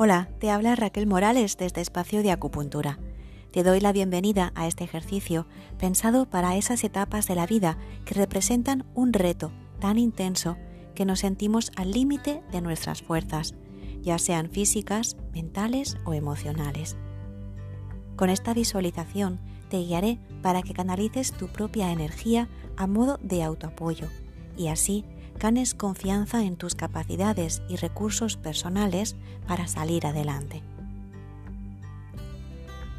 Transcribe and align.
Hola, 0.00 0.28
te 0.38 0.48
habla 0.48 0.76
Raquel 0.76 1.08
Morales 1.08 1.56
desde 1.56 1.80
Espacio 1.80 2.22
de 2.22 2.30
Acupuntura. 2.30 3.00
Te 3.50 3.64
doy 3.64 3.80
la 3.80 3.90
bienvenida 3.90 4.52
a 4.54 4.68
este 4.68 4.84
ejercicio 4.84 5.48
pensado 5.76 6.24
para 6.24 6.54
esas 6.54 6.84
etapas 6.84 7.26
de 7.26 7.34
la 7.34 7.48
vida 7.48 7.78
que 8.04 8.14
representan 8.14 8.86
un 8.94 9.12
reto 9.12 9.50
tan 9.80 9.98
intenso 9.98 10.56
que 10.94 11.04
nos 11.04 11.18
sentimos 11.18 11.72
al 11.74 11.90
límite 11.90 12.44
de 12.52 12.60
nuestras 12.60 13.02
fuerzas, 13.02 13.56
ya 14.00 14.20
sean 14.20 14.50
físicas, 14.50 15.16
mentales 15.34 15.96
o 16.04 16.14
emocionales. 16.14 16.96
Con 18.14 18.30
esta 18.30 18.54
visualización 18.54 19.40
te 19.68 19.78
guiaré 19.78 20.20
para 20.42 20.62
que 20.62 20.74
canalices 20.74 21.32
tu 21.32 21.48
propia 21.48 21.90
energía 21.90 22.48
a 22.76 22.86
modo 22.86 23.18
de 23.20 23.42
autoapoyo 23.42 24.06
y 24.56 24.68
así 24.68 25.04
ganes 25.38 25.74
confianza 25.74 26.44
en 26.44 26.56
tus 26.56 26.74
capacidades 26.74 27.62
y 27.68 27.76
recursos 27.76 28.36
personales 28.36 29.16
para 29.46 29.66
salir 29.68 30.06
adelante. 30.06 30.62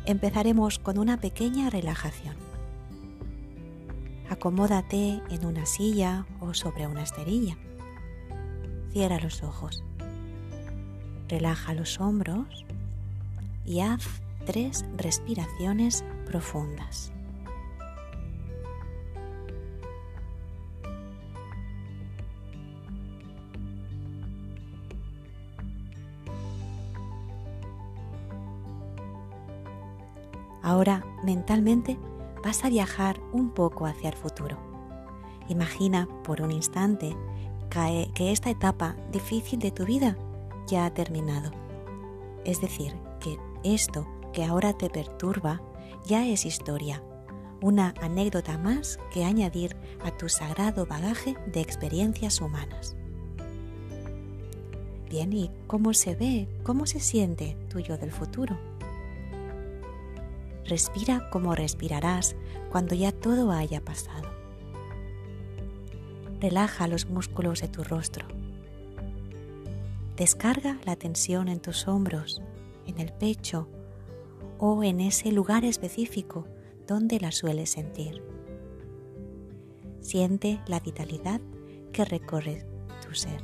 Empezaremos 0.05 0.79
con 0.79 0.97
una 0.97 1.17
pequeña 1.17 1.69
relajación. 1.69 2.35
Acomódate 4.29 5.21
en 5.29 5.45
una 5.45 5.65
silla 5.65 6.25
o 6.39 6.53
sobre 6.53 6.87
una 6.87 7.03
esterilla. 7.03 7.57
Cierra 8.91 9.19
los 9.19 9.43
ojos. 9.43 9.83
Relaja 11.27 11.73
los 11.73 11.99
hombros 11.99 12.65
y 13.65 13.81
haz 13.81 14.03
tres 14.45 14.85
respiraciones 14.97 16.03
profundas. 16.25 17.11
Ahora 30.61 31.05
mentalmente 31.23 31.97
vas 32.43 32.63
a 32.63 32.69
viajar 32.69 33.19
un 33.31 33.51
poco 33.51 33.85
hacia 33.85 34.09
el 34.09 34.15
futuro. 34.15 34.57
Imagina 35.47 36.07
por 36.23 36.41
un 36.41 36.51
instante 36.51 37.15
que 37.69 38.31
esta 38.31 38.49
etapa 38.49 38.95
difícil 39.11 39.59
de 39.59 39.71
tu 39.71 39.85
vida 39.85 40.17
ya 40.67 40.85
ha 40.85 40.93
terminado. 40.93 41.51
Es 42.45 42.61
decir, 42.61 42.93
que 43.19 43.37
esto 43.63 44.07
que 44.33 44.43
ahora 44.43 44.73
te 44.73 44.89
perturba 44.89 45.61
ya 46.05 46.25
es 46.25 46.45
historia, 46.45 47.03
una 47.61 47.93
anécdota 48.01 48.57
más 48.57 48.99
que 49.13 49.25
añadir 49.25 49.75
a 50.03 50.11
tu 50.11 50.29
sagrado 50.29 50.85
bagaje 50.85 51.35
de 51.47 51.61
experiencias 51.61 52.41
humanas. 52.41 52.95
Bien, 55.09 55.33
¿y 55.33 55.51
cómo 55.67 55.93
se 55.93 56.15
ve, 56.15 56.47
cómo 56.63 56.85
se 56.85 56.99
siente 56.99 57.57
tu 57.69 57.79
yo 57.79 57.97
del 57.97 58.11
futuro? 58.11 58.57
Respira 60.69 61.31
como 61.31 61.55
respirarás 61.55 62.35
cuando 62.71 62.93
ya 62.93 63.11
todo 63.11 63.51
haya 63.51 63.81
pasado. 63.81 64.29
Relaja 66.39 66.87
los 66.87 67.07
músculos 67.09 67.61
de 67.61 67.69
tu 67.69 67.83
rostro. 67.83 68.27
Descarga 70.15 70.79
la 70.85 70.95
tensión 70.95 71.47
en 71.47 71.59
tus 71.59 71.87
hombros, 71.87 72.43
en 72.85 72.99
el 72.99 73.11
pecho 73.11 73.67
o 74.59 74.83
en 74.83 74.99
ese 74.99 75.31
lugar 75.31 75.65
específico 75.65 76.45
donde 76.85 77.19
la 77.19 77.31
sueles 77.31 77.71
sentir. 77.71 78.21
Siente 80.01 80.61
la 80.67 80.79
vitalidad 80.79 81.41
que 81.91 82.05
recorre 82.05 82.63
tu 83.03 83.15
ser. 83.15 83.41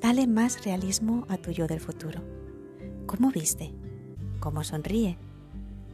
Dale 0.00 0.28
más 0.28 0.64
realismo 0.64 1.26
a 1.28 1.36
tu 1.36 1.50
yo 1.50 1.66
del 1.66 1.80
futuro. 1.80 2.39
¿Cómo 3.10 3.32
viste? 3.32 3.72
¿Cómo 4.38 4.62
sonríe? 4.62 5.18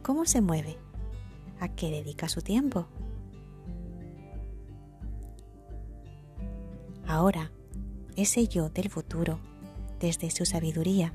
¿Cómo 0.03 0.25
se 0.25 0.39
mueve? 0.39 0.77
¿A 1.59 1.67
qué 1.67 1.89
dedica 1.89 2.29
su 2.29 2.43
tiempo? 2.43 2.85
Ahora, 7.07 7.51
ese 8.15 8.47
yo 8.47 8.69
del 8.69 8.91
futuro, 8.91 9.39
desde 9.99 10.29
su 10.29 10.45
sabiduría, 10.45 11.11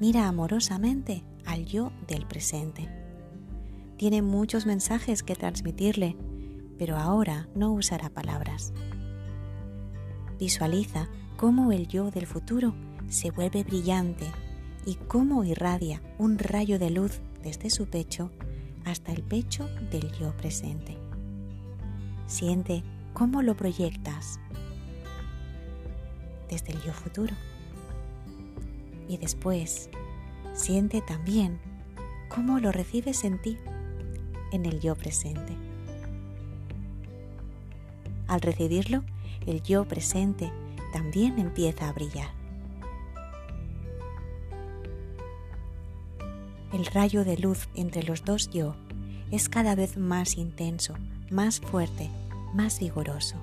mira 0.00 0.28
amorosamente 0.28 1.24
al 1.46 1.64
yo 1.64 1.92
del 2.06 2.26
presente. 2.26 2.86
Tiene 3.96 4.20
muchos 4.20 4.66
mensajes 4.66 5.22
que 5.22 5.34
transmitirle, 5.34 6.14
pero 6.76 6.98
ahora 6.98 7.48
no 7.54 7.72
usará 7.72 8.10
palabras. 8.10 8.74
Visualiza 10.38 11.08
cómo 11.38 11.72
el 11.72 11.88
yo 11.88 12.10
del 12.10 12.26
futuro 12.26 12.74
se 13.08 13.30
vuelve 13.30 13.64
brillante 13.64 14.26
y 14.88 14.94
cómo 14.94 15.44
irradia 15.44 16.00
un 16.16 16.38
rayo 16.38 16.78
de 16.78 16.88
luz 16.88 17.20
desde 17.42 17.68
su 17.68 17.88
pecho 17.88 18.30
hasta 18.86 19.12
el 19.12 19.22
pecho 19.22 19.68
del 19.90 20.10
yo 20.12 20.34
presente. 20.34 20.96
Siente 22.26 22.82
cómo 23.12 23.42
lo 23.42 23.54
proyectas 23.54 24.40
desde 26.48 26.72
el 26.72 26.80
yo 26.80 26.94
futuro. 26.94 27.34
Y 29.10 29.18
después, 29.18 29.90
siente 30.54 31.02
también 31.02 31.60
cómo 32.30 32.58
lo 32.58 32.72
recibes 32.72 33.24
en 33.24 33.42
ti, 33.42 33.58
en 34.52 34.64
el 34.64 34.80
yo 34.80 34.96
presente. 34.96 35.52
Al 38.26 38.40
recibirlo, 38.40 39.04
el 39.46 39.62
yo 39.62 39.86
presente 39.86 40.50
también 40.94 41.38
empieza 41.38 41.90
a 41.90 41.92
brillar. 41.92 42.37
El 46.72 46.84
rayo 46.84 47.24
de 47.24 47.38
luz 47.38 47.68
entre 47.74 48.02
los 48.02 48.24
dos 48.24 48.50
yo 48.50 48.74
es 49.30 49.48
cada 49.48 49.74
vez 49.74 49.96
más 49.96 50.36
intenso, 50.36 50.94
más 51.30 51.60
fuerte, 51.60 52.10
más 52.52 52.78
vigoroso. 52.78 53.36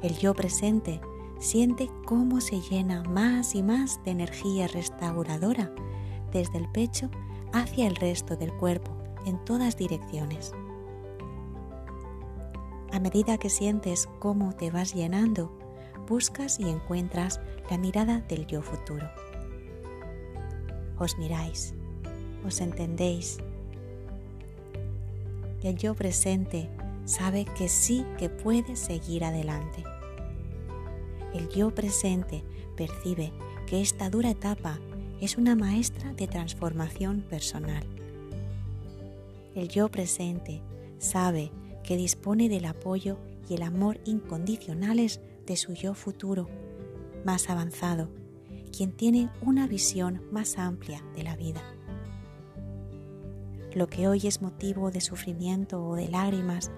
El 0.00 0.16
yo 0.18 0.34
presente 0.34 1.00
siente 1.40 1.90
cómo 2.04 2.40
se 2.40 2.60
llena 2.60 3.02
más 3.02 3.56
y 3.56 3.62
más 3.64 4.00
de 4.04 4.12
energía 4.12 4.68
restauradora 4.68 5.72
desde 6.32 6.58
el 6.58 6.68
pecho 6.68 7.10
hacia 7.52 7.88
el 7.88 7.96
resto 7.96 8.36
del 8.36 8.52
cuerpo 8.52 8.92
en 9.26 9.44
todas 9.44 9.76
direcciones. 9.76 10.52
A 12.92 13.00
medida 13.00 13.36
que 13.38 13.50
sientes 13.50 14.08
cómo 14.20 14.54
te 14.54 14.70
vas 14.70 14.94
llenando, 14.94 15.52
buscas 16.06 16.60
y 16.60 16.68
encuentras 16.68 17.40
la 17.68 17.78
mirada 17.78 18.20
del 18.20 18.46
yo 18.46 18.62
futuro. 18.62 19.08
Os 20.98 21.18
miráis, 21.18 21.74
os 22.46 22.60
entendéis. 22.60 23.38
El 25.62 25.76
yo 25.76 25.94
presente 25.94 26.68
sabe 27.04 27.44
que 27.44 27.68
sí 27.68 28.04
que 28.18 28.28
puede 28.28 28.76
seguir 28.76 29.24
adelante 29.24 29.84
el 31.34 31.48
yo 31.50 31.70
presente 31.74 32.42
percibe 32.76 33.32
que 33.66 33.80
esta 33.80 34.08
dura 34.08 34.30
etapa 34.30 34.78
es 35.20 35.36
una 35.36 35.54
maestra 35.54 36.12
de 36.14 36.26
transformación 36.26 37.22
personal. 37.22 37.84
El 39.54 39.68
yo 39.68 39.88
presente 39.88 40.62
sabe 40.98 41.50
que 41.84 41.96
dispone 41.96 42.48
del 42.48 42.64
apoyo 42.64 43.18
y 43.48 43.54
el 43.54 43.62
amor 43.62 44.00
incondicionales 44.04 45.20
de 45.46 45.56
su 45.56 45.74
yo 45.74 45.94
futuro, 45.94 46.48
más 47.24 47.50
avanzado, 47.50 48.08
quien 48.78 48.92
tiene 48.92 49.28
una 49.42 49.66
visión 49.66 50.22
más 50.30 50.56
amplia 50.56 51.02
de 51.16 51.24
la 51.24 51.34
vida. 51.34 51.60
Lo 53.74 53.88
que 53.88 54.06
hoy 54.06 54.28
es 54.28 54.40
motivo 54.40 54.92
de 54.92 55.00
sufrimiento 55.00 55.84
o 55.84 55.96
de 55.96 56.06
lágrimas, 56.06 56.70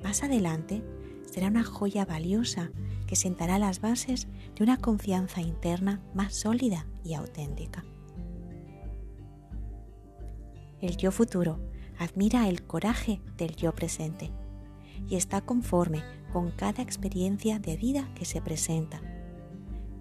más 0.00 0.22
adelante 0.22 0.84
será 1.28 1.48
una 1.48 1.64
joya 1.64 2.04
valiosa 2.04 2.70
que 3.08 3.16
sentará 3.16 3.58
las 3.58 3.80
bases 3.80 4.28
de 4.54 4.62
una 4.62 4.76
confianza 4.76 5.40
interna 5.40 6.00
más 6.14 6.36
sólida 6.36 6.86
y 7.02 7.14
auténtica. 7.14 7.84
El 10.80 10.96
yo 10.98 11.10
futuro 11.10 11.58
admira 11.98 12.48
el 12.48 12.62
coraje 12.62 13.22
del 13.36 13.56
yo 13.56 13.74
presente 13.74 14.30
y 15.08 15.16
está 15.16 15.40
conforme 15.40 16.04
con 16.32 16.52
cada 16.52 16.80
experiencia 16.80 17.58
de 17.58 17.76
vida 17.76 18.08
que 18.14 18.24
se 18.24 18.40
presenta. 18.40 19.02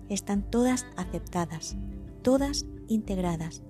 Están 0.09 0.41
todas 0.41 0.87
aceptadas, 0.97 1.77
todas 2.23 2.65
integradas. 2.87 3.61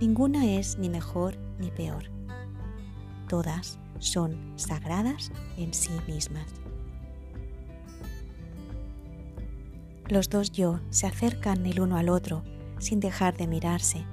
Ninguna 0.00 0.44
es 0.44 0.76
ni 0.78 0.90
mejor 0.90 1.38
ni 1.58 1.70
peor. 1.70 2.10
Todas 3.28 3.78
son 3.98 4.52
sagradas 4.56 5.32
en 5.56 5.72
sí 5.72 5.92
mismas. 6.06 6.46
Los 10.08 10.28
dos 10.28 10.52
yo 10.52 10.80
se 10.90 11.06
acercan 11.06 11.66
el 11.66 11.80
uno 11.80 11.96
al 11.96 12.10
otro 12.10 12.44
sin 12.78 13.00
dejar 13.00 13.36
de 13.36 13.46
mirarse 13.46 14.04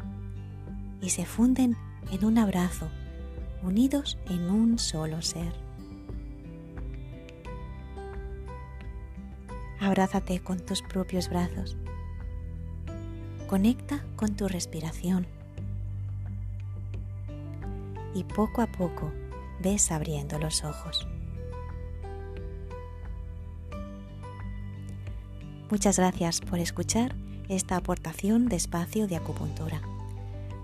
y 1.02 1.10
se 1.10 1.26
funden 1.26 1.76
en 2.12 2.26
un 2.26 2.38
abrazo, 2.38 2.88
unidos 3.62 4.18
en 4.28 4.50
un 4.50 4.80
solo 4.80 5.22
ser. 5.22 5.63
Abrázate 9.84 10.40
con 10.40 10.62
tus 10.62 10.82
propios 10.82 11.28
brazos. 11.28 11.76
Conecta 13.48 14.02
con 14.16 14.34
tu 14.34 14.48
respiración. 14.48 15.28
Y 18.16 18.24
poco 18.24 18.62
a 18.62 18.68
poco 18.68 19.12
ves 19.62 19.92
abriendo 19.92 20.40
los 20.40 20.64
ojos. 20.64 21.06
Muchas 25.70 25.98
gracias 25.98 26.40
por 26.40 26.60
escuchar 26.60 27.14
esta 27.50 27.76
aportación 27.76 28.48
de 28.48 28.56
espacio 28.56 29.06
de 29.08 29.18
acupuntura. 29.18 29.82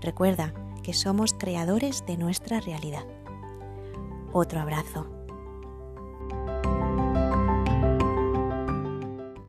Recuerda 0.00 0.54
que 0.82 0.94
somos 0.94 1.34
creadores 1.34 2.06
de 2.06 2.16
nuestra 2.16 2.60
realidad. 2.60 3.04
Otro 4.32 4.60
abrazo. 4.60 5.19